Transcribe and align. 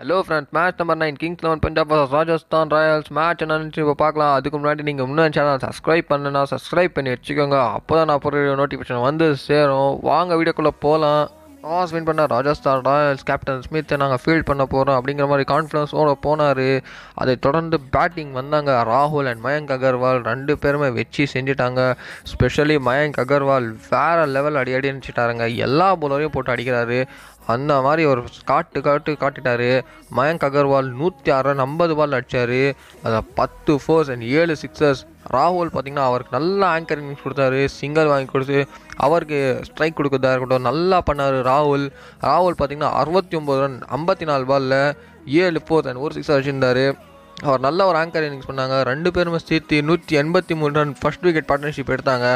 Hello 0.00 0.14
friends 0.26 0.54
match 0.56 0.78
number 0.80 0.98
nine 1.00 1.18
Kings 1.20 1.42
Eleven 1.44 1.60
Punjab 1.64 1.92
Rajasthan 2.14 2.72
Royals 2.74 3.10
match 3.18 3.42
என்னன்னு 3.44 3.82
இப்போ 3.82 3.94
பார்க்கலாம். 4.00 4.32
அதுக்கு 4.38 4.58
முன்னாடி 4.58 4.86
நீங்கள் 4.88 5.06
இன்னும் 5.10 5.34
சேனல் 5.36 5.60
சப்ஸ்கிரைப் 5.64 6.08
பண்ணனா 6.08 6.42
சப்ஸ்கிரைப் 6.52 6.96
பண்ணி 6.96 7.10
வச்சுக்கோங்க. 7.12 7.58
அப்போ 7.76 7.94
தான் 7.98 8.08
நான் 8.10 8.22
போகிற 8.24 8.56
நோட்டிஃபிகேஷன் 8.60 9.06
வந்து 9.08 9.26
சேரும். 9.46 9.92
வாங்க 10.10 10.36
வீடியோக்குள்ளே 10.40 10.72
போகலாம் 10.84 11.22
டாஸ் 11.66 11.92
வின் 11.94 12.08
பண்ண 12.08 12.22
ராஜஸ்தான் 12.32 12.82
ராயல்ஸ் 12.88 13.24
கேப்டன் 13.28 13.62
ஸ்மித் 13.66 13.94
நாங்கள் 14.02 14.20
ஃபீல்ட் 14.22 14.48
பண்ண 14.48 14.64
போகிறோம் 14.72 14.96
அப்படிங்கிற 14.98 15.28
மாதிரி 15.30 15.44
கான்ஃபிடன்ஸோட 15.52 16.10
போனார். 16.26 16.66
அதை 17.22 17.36
தொடர்ந்து 17.46 17.78
பேட்டிங் 17.94 18.32
வந்தாங்க 18.40 18.72
ராகுல் 18.90 19.30
அண்ட் 19.32 19.44
மயங்க் 19.46 19.72
அகர்வால். 19.76 20.20
ரெண்டு 20.30 20.54
பேருமே 20.64 20.88
வச்சு 20.98 21.26
செஞ்சுட்டாங்க. 21.34 21.84
ஸ்பெஷலி 22.32 22.78
மயங்க் 22.88 23.20
அகர்வால் 23.24 23.68
வேறு 23.92 24.26
லெவல் 24.34 24.58
அடி 24.62 24.74
அடி 24.78 24.90
அடிச்சுட்டாருங்க. 24.92 25.46
எல்லா 25.68 25.88
போலரையும் 26.02 26.34
போட்டு 26.36 26.54
அடிக்கிறாரு. 26.56 27.00
அந்த 27.52 27.72
மாதிரி 27.86 28.02
ஒரு 28.10 28.20
காட்டு 28.50 28.78
காட்டு 28.80 29.12
காட்டிட்டாரு. 29.22 29.70
மயங்க் 30.16 30.46
அகர்வால் 30.48 30.88
நூற்றி 31.00 31.30
ஆறு 31.36 31.46
ரன் 31.48 31.64
ஐம்பது 31.64 31.94
பால் 31.96 32.16
அடிச்சாரு. 32.18 32.60
அதில் 33.04 33.28
பத்து 33.40 33.72
ஃபோர்ஸ் 33.84 34.10
அண்ட் 34.14 34.26
ஏழு 34.38 34.56
சிக்ஸர்ஸ் 34.62 35.02
ராகுல் 35.34 35.72
பார்த்தீங்கன்னா 35.74 36.06
அவருக்கு 36.10 36.36
நல்ல 36.38 36.60
ஆங்கரிங் 36.66 37.22
கொடுத்தாரு. 37.24 37.60
சிங்கர் 37.78 38.12
வாங்கி 38.12 38.30
கொடுத்து 38.32 38.58
அவருக்கு 39.06 39.40
ஸ்ட்ரைக் 39.68 39.98
கொடுக்குறதா 39.98 40.32
இருக்கட்டும் 40.32 40.68
நல்லா 40.70 41.00
பண்ணார் 41.08 41.38
ராகுல். 41.52 41.86
ராகுல் 42.28 42.58
பார்த்தீங்கன்னா 42.60 42.92
அறுபத்தி 43.00 43.36
ஒம்பது 43.36 43.62
ரன் 43.64 43.78
ஐம்பத்தி 43.98 44.26
நாலு 44.30 44.46
பாலில் 44.52 44.78
ஏழு 45.44 45.60
ஃபோர்ஸ் 45.66 45.88
அண்ட் 45.90 46.04
ஒரு 46.06 46.14
சிக்ஸர் 46.18 46.38
வச்சுருந்தாரு 46.38 46.86
அவர் 47.42 47.62
நல்ல 47.66 47.86
ஒரு 47.86 47.98
ஆங்கர் 47.98 48.24
இன்னிங்ஸ் 48.26 48.48
பண்ணாங்க. 48.48 48.76
ரெண்டு 48.90 49.10
பேருமே 49.10 49.38
சேர்த்து 49.38 49.82
நூற்றி 49.82 50.18
எண்பத்தி 50.20 50.54
மூணு 50.60 50.72
ரன் 50.80 50.94
ஃபர்ஸ்ட் 51.00 51.24
விக்கெட் 51.26 51.48
பார்ட்னர்ஷிப் 51.50 51.92
எடுத்தாங்க. 51.94 52.28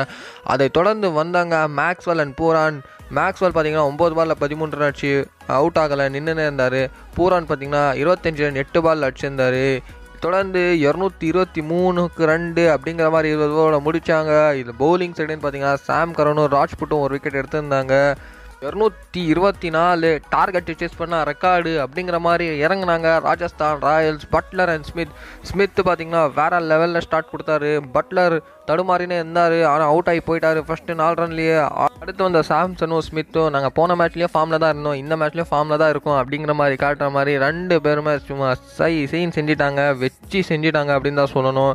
அதை 0.53 0.69
தொடர்ந்து 0.69 1.13
வந்தாங்க 1.13 1.57
மேக்ஸ்வெல் 1.81 2.23
அண்ட் 2.25 2.37
பூரான் 2.41 2.79
மேக்ஸ்வெல் 3.19 3.55
பார்த்தீங்கன்னா 3.55 3.89
ஒம்பது 3.91 4.15
பாலில் 4.19 4.41
பதிமூன்று 4.41 4.79
ரன் 4.79 4.89
அடிச்சு 4.89 5.13
அவுட் 5.59 5.79
ஆகலை 5.83 6.07
நின்றுனே 6.17 6.47
இருந்தார். 6.49 6.81
பூரான் 7.17 7.49
பார்த்தீங்கன்னா 7.51 7.85
இருபத்தஞ்சு 8.03 8.45
ரன் 8.47 8.61
எட்டு 8.65 8.83
பால் 8.83 9.07
அடிச்சிருந்தார். 9.09 9.63
தொடர்ந்து 10.25 10.61
இரநூத்தி 10.87 11.27
இருபத்தி 11.31 11.61
மூணுக்கு 11.61 12.23
ரெண்டு 12.31 12.63
அப்படிங்கிற 12.75 13.11
மாதிரி 13.15 13.29
இருபது 13.35 13.55
ஓவரில் 13.61 13.85
முடித்தாங்க 13.87 14.33
இது 14.61 14.73
பவுலிங் 14.81 15.15
சைடுன்னு 15.19 15.45
பார்த்தீங்கன்னா 15.45 15.75
சாம் 15.75 16.15
கரனும் 16.15 16.51
ராஜ்புட்டும் 16.57 17.05
ஒரு 17.05 17.15
விக்கெட் 17.17 17.41
எடுத்திருந்தாங்க. 17.41 17.95
இரநூத்தி 18.61 19.21
இருபத்தி 19.33 19.69
நாலு 19.71 20.21
டார்கெட் 20.31 20.71
சேஸ் 20.79 20.97
பண்ண 20.97 21.23
ரெக்கார்டு 21.23 21.73
அப்படிங்கிற 21.85 22.19
மாதிரி 22.19 22.63
இறங்குனாங்க. 22.63 23.21
Rajasthan 23.21 23.81
Royals 23.81 24.27
Buttler 24.33 24.73
and 24.75 24.85
Smith. 24.85 25.15
Smith 25.43 25.81
பார்த்தீங்கன்னா 25.85 26.23
வேற 26.41 26.61
லெவலில் 26.61 27.05
ஸ்டார்ட் 27.07 27.33
கொடுத்தாரு. 27.35 27.71
பட்லர் 27.95 28.37
தடுமாறினே 28.71 29.19
இருந்தார். 29.23 29.59
ஆனால் 29.73 29.89
அவுட் 29.93 30.11
ஆகி 30.13 30.23
போயிட்டார். 30.29 30.61
ஃபர்ஸ்ட் 30.69 30.93
நாலு 31.03 31.17
ரன்லேயே 31.23 31.57
அடுத்து 32.03 32.23
வந்த 32.27 32.41
சாம்சனும் 32.49 33.05
ஸ்மித்தும் 33.07 33.53
நாங்கள் 33.55 33.75
போன 33.79 33.95
மேட்ச்லேயும் 34.01 34.33
ஃபார்மில் 34.35 34.61
தான் 34.63 34.73
இருந்தோம். 34.75 34.99
இந்த 35.03 35.15
மேட்ச்லேயும் 35.21 35.51
ஃபார்மில் 35.53 35.81
தான் 35.83 35.93
இருக்கும் 35.95 36.19
அப்படிங்கிற 36.21 36.53
மாதிரி 36.61 36.77
காட்டுற 36.83 37.07
மாதிரி 37.17 37.33
ரெண்டு 37.47 37.77
பேருமே 37.87 38.13
சும்மா 38.29 38.49
சை 38.79 38.93
செய்ன்னு 39.13 39.37
செஞ்சிட்டாங்க. 39.39 39.83
வச்சு 40.03 40.41
செஞ்சிட்டாங்க 40.51 40.91
அப்படின்னு 40.97 41.21
தான் 41.23 41.33
சொல்லணும். 41.37 41.73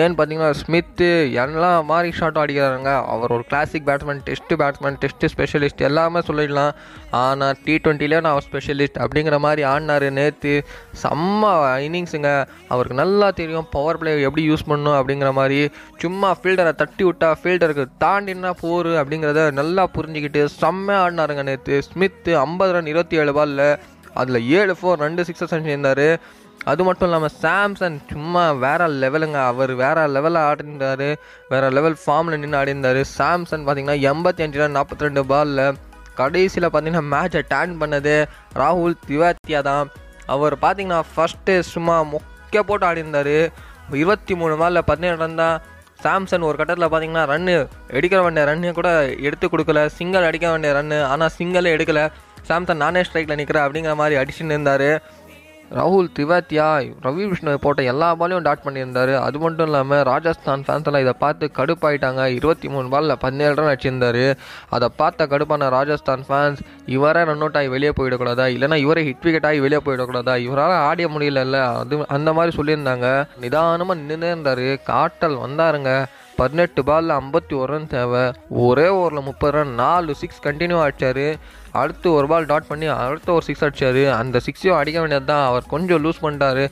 ஏன்னு 0.00 0.16
பார்த்தீங்கன்னா 0.18 0.58
ஸ்மித்து 0.62 1.08
எல்லாம் 1.44 1.88
மாதிரி 1.90 2.10
ஷாட்டும் 2.18 2.42
அடிக்கிறாங்க 2.44 2.92
அவர் 3.14 3.34
ஒரு 3.36 3.44
classic 3.50 3.86
batsman 3.88 4.22
test 4.28 4.58
batsman 4.62 4.98
test 5.02 5.30
specialist 5.34 5.84
எல்லாமே 5.88 6.22
சொல்லிடலாம். 6.28 6.72
ஆனால் 7.22 7.58
டி 7.64 7.74
ட்வெண்ட்டிலே 7.84 8.20
நான் 8.26 8.44
ஸ்பெஷலிஸ்ட் 8.48 9.00
அப்படிங்கிற 9.04 9.38
மாதிரி 9.46 9.64
ஆடினார் 9.72 10.08
நேற்று 10.20 10.54
செம்ம 11.02 11.52
இன்னிங்ஸுங்க 11.86 12.32
அவருக்கு 12.72 13.00
நல்லா 13.02 13.28
தெரியும். 13.40 13.68
பவர் 13.76 14.00
பிளே 14.02 14.14
எப்படி 14.28 14.44
யூஸ் 14.50 14.68
பண்ணணும் 14.70 14.98
அப்படிங்கிற 15.00 15.32
மாதிரி. 15.40 15.60
சும்மா 16.04 16.30
ஃபீல்டரை 16.40 16.72
தட்டி 16.82 17.04
விட்டா 17.08 17.28
ஃபீல்டருக்கு 17.40 17.84
தாண்டினா 18.02 18.50
போர் 18.60 18.90
அப்படிங்கிறத 19.00 19.42
நல்லா 19.60 19.84
புரிஞ்சுக்கிட்டு 19.96 20.42
செம்மையாக 20.60 21.04
ஆடினாருங்க 21.04 21.42
நேற்று 21.48 21.76
ஸ்மித்து 21.88 22.32
ஐம்பது 22.44 22.72
ரன் 22.76 22.90
இருபத்தி 22.92 23.20
ஏழு 23.22 23.34
பாலில் 23.38 23.66
அதில் 24.20 24.46
ஏழு 24.58 24.74
ஃபோர் 24.78 25.04
ரெண்டு 25.06 25.22
சிக்ஸஸ் 25.28 25.52
செஞ்சிருந்தார். 25.54 26.06
அது 26.72 26.82
மட்டும் 26.86 27.08
இல்லாமல் 27.08 27.34
சாம்சன் 27.40 27.96
சும்மா 28.10 28.44
வேற 28.64 28.82
லெவலுங்க 29.02 29.38
அவர் 29.50 29.72
வேற 29.82 30.06
லெவலில் 30.16 30.40
ஆடிருந்தார். 30.48 31.08
வேற 31.52 31.64
லெவல் 31.76 31.96
ஃபார்மில் 32.02 32.40
நின்று 32.42 32.58
ஆடிருந்தார். 32.60 33.00
சாம்சன் 33.16 33.64
பார்த்தீங்கன்னா 33.66 33.98
எண்பத்தி 34.10 34.44
அஞ்சு 34.46 34.62
ரன் 34.62 34.76
நாற்பத்தி 34.78 35.06
ரெண்டு 35.06 35.24
பாலில் 35.32 35.64
கடைசியில் 36.20 36.68
பார்த்தீங்கன்னா 36.68 37.10
மேட்சை 37.14 37.42
டேன் 37.52 37.76
பண்ணது 37.82 38.14
ராகுல் 38.62 38.96
திவாத்தியா 39.08 39.60
தான். 39.70 39.90
அவர் 40.34 40.56
பார்த்தீங்கன்னா 40.64 41.02
ஃபஸ்ட்டு 41.12 41.54
சும்மா 41.74 41.96
மொக்க 42.14 42.62
போட்டு 42.70 42.86
ஆடிருந்தார். 42.90 43.36
இருபத்தி 44.00 44.34
மூணு 44.40 44.54
பாலில் 44.60 44.88
பதினேழு 44.90 45.18
ரன் 45.22 45.40
தான். 45.44 45.56
சாம்சன் 46.02 46.46
ஒரு 46.48 46.56
கட்டத்தில் 46.56 46.88
பார்த்தீங்கன்னா 46.88 47.22
ரன்னு 47.32 47.68
எடுக்கிற 47.88 48.22
வேண்டிய 48.22 48.46
ரன்னு 48.46 48.72
கூட 48.72 48.90
எடுத்து 49.18 49.48
கொடுக்கல. 49.48 49.86
சிங்கிள் 49.86 50.22
அடிக்க 50.22 50.50
வேண்டிய 50.50 50.72
ரன்னு 50.72 51.04
ஆனால் 51.04 51.34
சிங்கிளே 51.38 51.72
எடுக்கல. 51.76 52.10
சாம்சன் 52.48 52.82
நானே 52.84 53.00
ஸ்ட்ரைக்கில் 53.00 53.38
நிற்கிறேன் 53.40 53.66
அப்படிங்கிற 53.66 53.94
மாதிரி 53.94 54.20
அடிச்சுன்னு 54.22 54.54
இருந்தார். 54.56 55.02
ராகுல் 55.76 56.08
திவாத்தியா 56.18 56.66
ரவி 57.04 57.24
விஷ்ணுவை 57.30 57.54
போட்ட 57.54 57.82
எல்லா 57.82 58.14
பாலையும் 58.14 58.44
டாட் 58.44 58.64
பண்ணியிருந்தார். 58.64 59.12
அது 59.18 59.38
மட்டும் 59.38 59.66
இல்லாமல் 59.66 60.02
ராஜஸ்தான் 60.02 60.64
ஃபேன்ஸ் 60.66 60.84
எல்லாம் 60.84 61.00
இதை 61.00 61.14
பார்த்து 61.18 61.50
கடுப்பாயிட்டாங்க. 61.56 62.26
இருபத்தி 62.26 62.68
மூணு 62.68 62.88
பாலில் 62.88 63.18
பதினேழு 63.18 63.54
ரன் 63.54 63.70
அடிச்சிருந்தார். 63.72 64.36
அதை 64.68 64.88
பார்த்த 64.96 65.26
கடுப்பான 65.26 65.68
ராஜஸ்தான் 65.68 66.24
ஃபேன்ஸ் 66.28 66.60
இவரே 66.86 67.24
ரன் 67.24 67.42
அவுட் 67.44 67.56
ஆகி 67.56 67.68
வெளியே 67.68 67.92
போயிடக்கூடாதா? 68.00 68.46
இல்லைனா 68.56 68.76
இவரே 68.76 69.02
ஹிட் 69.04 69.22
விக்கெட் 69.22 69.46
ஆகி 69.46 69.60
வெளியே 69.60 69.80
போயிடக்கூடாதா? 69.84 70.36
இவரால் 70.48 70.84
ஆடிய 70.90 71.08
முடியலல்ல. 71.08 71.76
அது 71.76 72.04
அந்த 72.08 72.32
மாதிரி 72.32 72.56
சொல்லியிருந்தாங்க. 72.56 73.26
நிதானமாக 73.40 74.00
நின்று 74.00 74.26
இருந்தார். 74.26 74.82
காட்டல் 74.82 75.36
வந்தாருங்க. 75.36 76.06
பதினெட்டு 76.38 76.80
பாலில் 76.88 77.16
ஐம்பத்தி 77.18 77.54
ஒரு 77.60 77.70
ரன் 77.72 77.92
தேவை. 77.96 78.22
ஒரே 78.66 78.86
ஓவரில் 78.98 79.28
முப்பது 79.28 79.52
ரன் 79.56 79.74
நாலு 79.82 80.14
சிக்ஸ் 80.22 80.42
கண்டினியூ 80.46 80.78
அடிச்சார். 80.84 81.26
அடுத்து 81.80 82.08
ஒரு 82.16 82.26
பால் 82.30 82.48
டாட் 82.50 82.68
பண்ணி 82.70 82.86
அடுத்த 82.86 83.28
ஒரு 83.36 83.44
சிக்ஸ் 83.48 83.64
அடிச்சார். 83.66 84.00
அந்த 84.20 84.40
சிக்ஸையும் 84.46 84.78
அடிக்க 84.80 84.98
வேண்டியது 85.02 85.28
தான் 85.30 85.46
அவர் 85.50 85.70
கொஞ்சம் 85.74 86.02
லூஸ் 86.04 86.22
பண்ணிட்டார். 86.24 86.64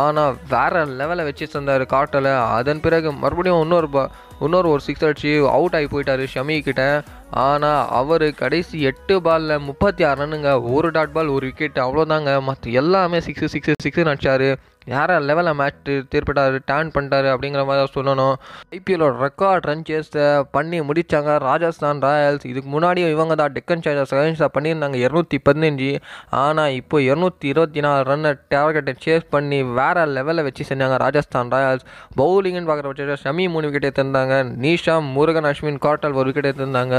ஆனால் 0.00 0.36
வேறு 0.54 0.82
லெவலில் 1.00 1.28
வச்சு 1.28 1.48
தந்தார் 1.54 1.84
காட்டில் 1.94 2.30
அதன் 2.58 2.84
பிறகு 2.86 3.12
மறுபடியும் 3.22 3.62
இன்னொரு 3.64 3.88
பா 3.96 4.04
இன்னொரு 4.40 4.68
ஒரு 4.68 4.80
சிக்ஸ் 4.86 5.04
அடிச்சு 5.04 5.32
அவுட் 5.56 5.74
ஆகி 5.74 5.88
போயிட்டாரு 5.94 6.26
ஷமி 6.34 6.62
கிட்ட. 6.62 7.02
ஆனால் 7.30 7.88
அவர் 8.00 8.26
கடைசி 8.42 8.76
எட்டு 8.90 9.22
பாலில் 9.22 9.64
முப்பத்தி 9.68 10.04
ஆறு 10.04 10.20
ரன்னுங்க. 10.22 10.50
ஒரு 10.74 10.90
டாட் 10.90 11.12
பால் 11.12 11.34
ஒரு 11.36 11.46
விக்கெட் 11.50 11.84
அவ்வளோதாங்க 11.86 12.42
மற்ற 12.42 12.70
எல்லாமே 12.82 13.18
சிக்ஸு 13.18 13.48
சிக்ஸு 13.56 13.82
சிக்ஸுன்னு 13.84 14.14
அடிச்சாரு. 14.14 14.56
யாரா 14.92 15.14
லெவலில் 15.18 15.56
மேட்ச் 15.58 15.90
தீர்ப்பிட்டாரு 16.12 16.58
டேன் 16.70 16.90
பண்ணிட்டாரு 16.94 17.28
அப்படிங்கிற 17.34 17.62
மாதிரி 17.66 17.80
தான் 17.82 17.94
சொல்லணும். 17.94 18.34
ஐபிஎல்லோட 18.76 19.14
ரெக்கார்ட் 19.24 19.66
ரன் 19.68 19.84
சேஸை 19.88 20.42
பண்ணி 20.56 20.80
முடித்தாங்க 20.80 21.38
ராஜஸ்தான் 21.46 22.02
ராயல்ஸ். 22.06 22.44
இதுக்கு 22.50 22.68
முன்னாடியும் 22.74 23.12
இவங்க 23.14 23.34
தான் 23.40 23.54
டெக்கன் 23.54 23.84
சார்ஜர் 23.84 24.12
அகைன்ஸ்டாக 24.18 24.50
பண்ணியிருந்தாங்க 24.56 24.98
இரநூத்தி 25.04 25.38
பதினஞ்சு. 25.48 25.88
ஆனால் 26.30 26.74
இப்போ 26.80 26.98
இரநூத்தி 26.98 27.48
இருபத்தி 27.52 27.80
நாலு 27.86 28.02
ரன்னை 28.10 28.32
டார்கெட்டை 28.54 28.94
சேஸ் 29.04 29.24
பண்ணி 29.30 29.62
வேறு 29.78 30.04
லெவலில் 30.16 30.46
வச்சு 30.48 30.66
செஞ்சாங்க 30.70 30.98
ராஜஸ்தான் 31.04 31.52
ராயல்ஸ். 31.56 31.86
பவுலிங்னு 32.20 32.68
பார்க்குற 32.70 32.88
பட்சத்தில் 32.90 33.22
ஷமி 33.24 33.46
மூணு 33.54 33.70
விக்கெட் 33.70 33.88
இருந்தாங்க. 34.24 34.58
நீஷா 34.62 34.94
முருகன் 35.14 35.48
அஸ்வின் 35.50 35.80
கார்ட்டல் 35.84 36.16
ஒரு 36.20 36.28
விக்கெட் 36.28 36.48
எடுத்திருந்தாங்க. 36.50 36.96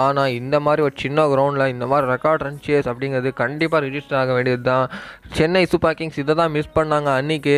ஆனால் 0.00 0.34
இந்த 0.40 0.56
மாதிரி 0.66 0.82
ஒரு 0.86 0.94
சின்ன 1.02 1.26
கிரவுண்டில் 1.32 1.72
இந்த 1.74 1.86
மாதிரி 1.92 2.06
ரெக்கார்ட் 2.14 2.44
ரன் 2.46 2.60
சேஸ் 2.66 2.88
அப்படிங்கிறது 2.92 3.32
கண்டிப்பாக 3.42 3.80
ரிஜிஸ்டர் 3.86 4.18
ஆக 4.22 4.32
வேண்டியது 4.38 4.64
தான் 4.70 4.86
சென்னை 5.38 5.64
சூப்பர் 5.72 5.96
கிங்ஸ் 6.00 6.20
இதை 6.24 6.34
தான் 6.42 6.52
மிஸ் 6.56 6.76
பண்ணாங்க 6.78 7.10
அன்றைக்கி 7.20 7.56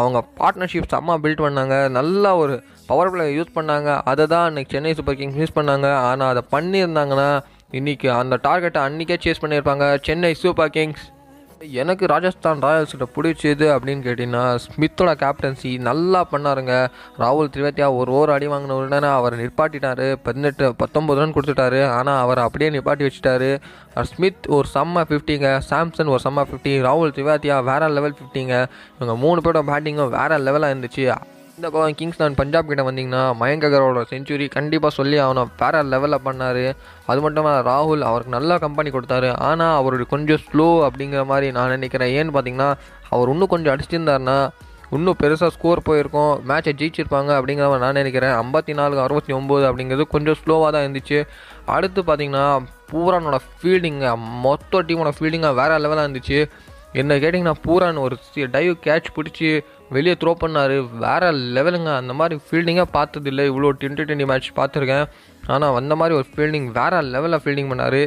அவங்க 0.00 0.18
பார்ட்னர்ஷிப் 0.40 0.92
செம்ம 0.94 1.18
பில்ட் 1.24 1.44
பண்ணாங்க. 1.46 1.76
நல்லா 1.98 2.32
ஒரு 2.42 2.56
பவர் 2.90 3.10
பிளே 3.12 3.24
யூஸ் 3.36 3.56
பண்ணாங்க. 3.58 3.90
அதை 4.10 4.24
தான் 4.34 4.46
அன்றைக்கி 4.48 4.72
சென்னை 4.76 4.94
சூப்பர் 4.98 5.18
கிங்ஸ் 5.20 5.40
மிஸ் 5.42 5.58
பண்ணாங்க. 5.58 5.88
ஆனால் 6.08 6.30
அதை 6.32 6.44
பண்ணியிருந்தாங்கன்னா 6.54 7.30
இன்றைக்கி 7.78 8.08
அந்த 8.20 8.34
டார்கெட்டை 8.48 8.80
அன்றைக்கே 8.88 9.18
சேஸ் 9.26 9.42
பண்ணியிருப்பாங்க. 9.44 9.86
Chennai 10.08 10.32
Super 10.42 10.74
Kings. 10.76 11.04
எனக்கு 11.60 12.06
ராஜஸ்தான் 12.06 12.62
ராயல்ஸ் 12.62 12.92
கிட்ட 12.92 13.06
பிடிச்சது 13.14 13.66
அப்படின்னு 13.74 14.02
கேட்டிங்கன்னா 14.06 14.58
ஸ்மித்தோட 14.64 15.12
கேப்டன்சி 15.22 15.78
நல்லா 15.78 16.26
பண்ணாருங்க. 16.32 16.74
ராகுல் 17.18 17.50
திரிவேத்தியா 17.54 17.96
ஒரு 17.96 18.12
ஓவர் 18.12 18.30
அடி 18.30 18.48
வாங்கின 18.48 18.76
உடனே 18.80 19.06
அவர் 19.06 19.36
நிப்பாட்டிட்டாரு. 19.36 20.16
பதினெட்டு 20.22 20.74
பத்தொம்பது 20.82 21.14
ரன் 21.14 21.32
கொடுத்துட்டாரு. 21.32 21.88
ஆனால் 21.88 22.20
அவர் 22.20 22.38
அப்படியே 22.38 22.70
நிப்பாட்டி 22.70 23.08
வச்சுட்டாரு. 23.08 23.58
ஸ்மித் 24.02 24.46
ஒரு 24.48 24.68
செம்ம 24.74 25.04
ஃபிஃப்டிங்க 25.10 25.60
சாம்சன் 25.70 26.12
ஒரு 26.14 26.20
செம்ம 26.24 26.44
ஃபிஃப்டி 26.50 26.74
ராகுல் 26.88 27.14
திரிவேத்தியா 27.18 27.64
வேற 27.64 27.88
லெவல் 27.88 28.18
ஃபிஃப்டிங்க 28.18 28.66
இவங்க 28.98 29.16
மூணு 29.24 29.40
பேரோட 29.40 29.62
பேட்டிங்கும் 29.72 30.14
வேற 30.18 30.38
லெவலாக 30.38 30.74
இருந்துச்சு. 30.74 31.16
இந்த 31.58 31.68
பக்கம் 31.74 31.94
கிங்ஸ் 31.98 32.18
நான் 32.20 32.36
பஞ்சாப் 32.38 32.66
கிட்ட 32.70 32.82
வந்தீங்கன்னா 32.86 33.20
மயங்க் 33.40 33.64
அகரோட 33.66 34.00
செஞ்சுரி 34.10 34.46
கண்டிப்பாக 34.56 34.92
சொல்லி 34.96 35.16
அவனை 35.26 35.42
வேற 35.60 35.80
லெவலில் 35.92 36.24
பண்ணார். 36.26 36.64
அது 37.10 37.20
மட்டும் 37.24 37.42
இல்லாமல் 37.44 37.64
ராகுல் 37.68 38.02
அவருக்கு 38.08 38.34
நல்ல 38.34 38.58
கம்பெனி 38.64 38.90
கொடுத்தாரு. 38.96 39.30
ஆனால் 39.46 39.76
அவருடைய 39.78 40.08
கொஞ்சம் 40.12 40.42
ஸ்லோ 40.46 40.66
அப்படிங்கிற 40.88 41.22
மாதிரி 41.30 41.46
நான் 41.58 41.72
நினைக்கிறேன். 41.76 42.12
ஏன்னு 42.18 42.34
பார்த்தீங்கன்னா 42.36 42.68
அவர் 43.14 43.32
இன்னும் 43.34 43.52
கொஞ்சம் 43.54 43.72
அடிச்சிருந்தாருன்னா 43.74 44.36
இன்னும் 44.96 45.18
பெருசாக 45.22 45.50
ஸ்கோர் 45.56 45.86
போயிருக்கும். 45.88 46.34
மேட்சை 46.50 46.74
ஜெயிச்சிருப்பாங்க 46.80 47.30
அப்படிங்கிற 47.38 47.68
மாதிரி 47.70 47.84
நான் 47.86 47.98
நினைக்கிறேன். 48.02 48.34
ஐம்பத்தி 48.42 48.74
நாலு 48.80 49.02
அறுபத்தி 49.06 49.32
ஒம்பது 49.40 49.66
அப்படிங்கிறது 49.70 50.06
கொஞ்சம் 50.14 50.38
ஸ்லோவாக 50.42 50.70
தான் 50.76 50.86
இருந்துச்சு. 50.86 51.20
அடுத்து 51.76 52.02
பார்த்தீங்கன்னா 52.10 52.46
பூரானோட 52.92 53.38
ஃபீல்டிங்கை 53.56 54.12
மொத்த 54.46 54.82
டீமோட 54.88 55.12
ஃபீல்டிங்காக 55.18 55.60
வேறு 55.62 55.82
லெவலாக 55.86 56.06
இருந்துச்சு. 56.08 56.40
என்ன 56.92 57.14
கேட்டிங்கன்னா 57.22 57.54
பூரான் 57.66 57.98
ஒரு 58.04 58.16
டைவ் 58.54 58.72
கேட்ச் 58.86 59.08
பிடிச்சி 59.16 59.48
வெளியே 59.96 60.14
த்ரோ 60.20 60.32
பண்ணார். 60.42 60.76
வேறு 61.04 61.28
லெவலுங்க 61.56 61.90
அந்த 61.96 62.12
மாதிரி 62.12 62.40
ஃபீல்டிங்காக 62.46 62.88
பார்த்ததில்லை. 62.98 63.44
இவ்வளோ 63.50 63.70
டுவெண்ட்டி 63.80 64.06
டுவெண்ட்டி 64.08 64.26
மேட்ச் 64.26 64.50
பார்த்துருக்கேன். 64.60 65.06
ஆனால் 65.46 65.78
அந்த 65.80 65.96
மாதிரி 65.96 66.16
ஒரு 66.20 66.26
ஃபீல்டிங் 66.34 66.68
வேறு 66.78 67.02
லெவலில் 67.14 67.42
ஃபீல்டிங் 67.44 67.70
பண்ணார். 67.72 68.00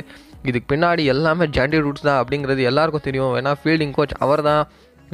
இதுக்கு 0.49 0.75
பின்னாடி 0.75 1.03
எல்லாமே 1.13 1.45
ஜாண்டி 1.55 1.79
ரூட்ஸ் 1.85 2.05
தான் 2.09 2.19
அப்படிங்கிறது 2.23 2.61
எல்லாருக்கும் 2.71 3.07
தெரியும். 3.07 3.33
ஏன்னா 3.39 3.53
ஃபீல்டிங் 3.63 3.95
கோச் 3.97 4.15
அவர் 4.25 4.41
தான் 4.41 4.67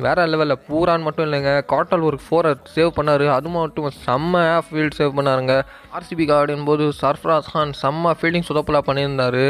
வேறு 0.04 0.24
லெவலில் 0.32 0.62
பூரான் 0.68 1.06
மட்டும் 1.06 1.26
இல்லைங்க. 1.28 1.52
காட்டல் 1.72 2.06
ஒரு 2.10 2.18
ஃபோரை 2.24 2.52
சேவ் 2.76 2.90
பண்ணார். 2.98 3.26
அது 3.36 3.50
மட்டும் 3.56 3.88
செம்ம 4.06 4.44
ஃபீல்ட் 4.68 4.98
சேவ் 5.00 5.14
பண்ணாருங்க. 5.18 5.54
ஆர்சிபி 5.98 6.26
கார்டின் 6.32 6.66
போது 6.70 6.86
சர்ஃப்ராஸ் 7.02 7.52
கான் 7.54 7.74
செம்ம 7.82 8.14
ஃபீல்டிங் 8.20 8.48
சுதப்பலாக 8.50 8.84
பண்ணியிருந்தார். 8.90 9.44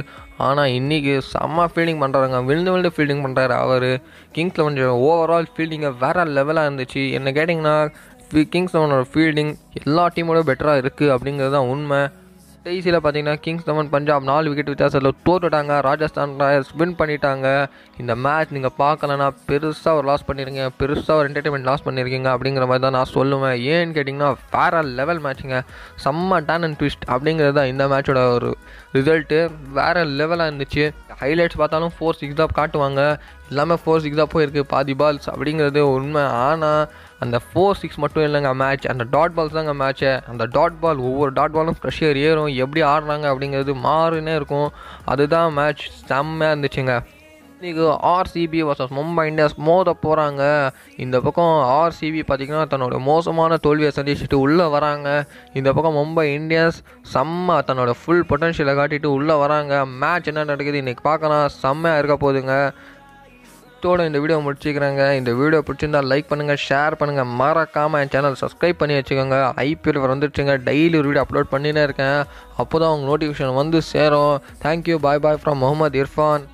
ஆனால் 0.47 0.74
இன்றைக்கி 0.80 1.13
செம்ம 1.33 1.68
ஃபீல்டிங் 1.74 2.01
பண்ணுறாங்க 2.03 2.44
விழுந்து 2.50 2.74
விழுந்து 2.74 2.92
ஃபீல்டிங் 2.97 3.24
பண்ணுறாரு 3.25 3.56
அவர். 3.65 3.89
கிங்ஸ் 4.36 4.59
லெவன் 4.62 4.77
ஓவரால் 5.07 5.50
ஃபீல்டிங்கை 5.56 5.92
வேறு 6.03 6.27
லெவலாக 6.39 6.69
இருந்துச்சு. 6.69 7.03
என்ன 7.19 7.31
கேட்டிங்கன்னா 7.39 7.75
கிங்ஸ் 8.53 8.75
லெவனோட 8.75 9.03
ஃபீல்டிங் 9.13 9.51
எல்லா 9.81 10.06
டீமோட 10.13 10.39
பெட்டராக 10.51 10.81
இருக்குது 10.83 11.13
அப்படிங்கிறது 11.15 11.56
தான் 11.57 11.71
உண்மை. 11.74 12.03
கடைசியில் 12.65 12.95
பார்த்தீங்கன்னா 13.06 13.39
கிங்ஸ் 13.45 13.65
லெவன் 13.67 13.89
பஞ்சாப் 13.94 14.23
நாலு 14.29 14.50
விக்கெட் 14.51 14.69
வித்தியாசத்தில் 14.71 15.17
தோத்துட்டாங்க. 15.27 15.73
ராஜஸ்தான் 15.88 16.31
ராயல்ஸ் 16.39 16.71
வின் 16.79 16.95
பண்ணிட்டாங்க. 17.00 17.47
இந்த 18.01 18.13
மேட்ச் 18.25 18.53
நீங்கள் 18.56 18.73
பார்க்கலன்னா 18.79 19.27
பெருசாக 19.50 20.00
ஒரு 20.00 20.06
லாஸ் 20.09 20.25
பண்ணியிருக்கீங்க 20.29 20.65
பெருசாக 20.79 21.19
ஒரு 21.19 21.29
என்டர்டைன்மெண்ட் 21.29 21.69
லாஸ் 21.69 21.85
பண்ணியிருக்கீங்க 21.88 22.29
அப்படிங்கிற 22.35 22.65
மாதிரி 22.71 22.83
தான் 22.85 22.97
நான் 22.97 23.13
சொல்லுவேன். 23.17 23.56
ஏன்னு 23.73 23.95
கேட்டிங்கன்னா 23.97 24.31
வேற 24.56 24.81
லெவல் 25.00 25.21
மேட்ச்சுங்க 25.25 25.59
செம்ம 26.06 26.41
டேன் 26.50 26.65
அண்ட் 26.67 26.79
ட்விஸ்ட் 26.81 27.06
அப்படிங்கிறது 27.15 27.57
தான் 27.59 27.71
இந்த 27.73 27.85
மேட்சோட 27.94 28.23
ஒரு 28.38 28.51
ரிசல்ட்டு 28.97 29.39
வேறு 29.79 30.03
லெவலாக 30.21 30.50
இருந்துச்சு. 30.51 30.85
ஹைலைட்ஸ் 31.21 31.59
பார்த்தாலும் 31.62 31.94
ஃபோர் 31.95 32.17
சிக்ஸ் 32.19 32.39
தான் 32.41 32.56
காட்டுவாங்க. 32.59 33.01
எல்லாமே 33.50 33.75
ஃபோர் 33.81 34.03
சிக்ஸ் 34.03 34.21
தான் 34.21 34.31
போயிருக்கு. 34.35 34.62
பாதி 34.73 34.94
பால்ஸ் 35.01 35.27
அப்படிங்கிறது 35.33 35.81
உண்மை. 35.95 36.23
ஆனால் 36.45 36.83
அந்த 37.23 37.38
ஃபோர் 37.47 37.77
சிக்ஸ் 37.81 38.00
மட்டும் 38.03 38.25
இல்லைங்க 38.27 38.51
மேட்ச் 38.62 38.85
அந்த 38.94 39.03
டாட் 39.15 39.35
பால்ஸ் 39.35 39.57
தாங்க 39.57 39.73
மேட்ச்சு 39.81 40.12
அந்த 40.31 40.45
டாட் 40.57 40.79
பால் 40.83 41.03
ஒவ்வொரு 41.09 41.31
டாட் 41.39 41.56
பாலும் 41.57 41.77
ப்ரெஷர் 41.83 42.17
ஏறும். 42.27 42.51
எப்படி 42.65 42.83
ஆடுறாங்க 42.94 43.27
அப்படிங்கிறது 43.33 43.75
மாறுனே 43.89 44.35
இருக்கும். 44.39 44.69
அதுதான் 45.13 45.53
மேட்ச் 45.59 45.85
செம்மையாக 46.12 46.56
இருந்துச்சுங்க. 46.56 46.95
இன்றைக்கி 47.65 47.85
ஆர்சிபி 48.15 48.59
வர்சஸ் 48.65 48.91
மும்பை 48.97 49.23
இந்தியன்ஸ் 49.29 49.56
மோத 49.67 49.94
போகிறாங்க 50.03 50.41
இந்த 51.03 51.17
பக்கம் 51.25 51.53
ஆர்சிபி 51.77 52.21
பார்த்திங்கன்னா 52.29 52.65
தன்னோட 52.73 52.97
மோசமான 53.07 53.57
தோல்வியை 53.63 53.91
சந்திச்சுட்டு 53.95 54.38
உள்ளே 54.45 54.65
வராங்க. 54.73 55.07
இந்த 55.59 55.69
பக்கம் 55.75 55.97
மும்பை 56.00 56.25
இந்தியன்ஸ் 56.39 56.77
செம்ம 57.13 57.57
தன்னோட 57.69 57.94
ஃபுல் 58.01 58.23
பொட்டன்ஷியலை 58.31 58.75
காட்டிட்டு 58.79 59.09
உள்ளே 59.17 59.38
வராங்க. 59.44 59.73
மேட்ச் 60.01 60.29
என்ன 60.31 60.44
நடக்குது 60.51 60.81
இன்றைக்கி 60.83 61.03
பார்க்கலாம். 61.09 61.47
செம்மையாக 61.63 62.01
இருக்க 62.01 62.17
போதுங்க 62.25 62.56
இதோட 63.79 64.06
இந்த 64.09 64.19
வீடியோ 64.21 64.38
முடிச்சுக்கிறேங்க. 64.45 65.03
இந்த 65.17 65.31
வீடியோ 65.39 65.59
பிடிச்சிருந்தா 65.65 66.00
லைக் 66.12 66.29
பண்ணுங்கள் 66.29 66.62
ஷேர் 66.67 66.97
பண்ணுங்கள் 67.00 67.29
மறக்காமல் 67.41 68.01
என் 68.03 68.12
சேனல் 68.13 68.39
சப்ஸ்கிரைப் 68.41 68.79
பண்ணி 68.79 68.95
வச்சுக்கோங்க. 68.97 69.38
ஐபிஎல் 69.65 70.00
வந்துடுச்சுங்க 70.13 70.53
டெய்லி 70.69 70.97
ஒரு 71.01 71.09
வீடியோ 71.09 71.25
அப்லோட் 71.25 71.51
பண்ணினே 71.53 71.83
இருக்கேன். 71.88 72.19
அப்போ 72.62 72.75
தான் 72.83 72.94
உங்கள் 72.95 73.09
நோட்டிஃபிகேஷன் 73.12 73.59
வந்து 73.62 73.81
சேரும். 73.94 74.35
Thank you 74.65 74.97
bye 75.06 75.23
bye 75.25 75.41
from 75.44 75.62
Mohammed 75.63 76.03
Irfan 76.03 76.45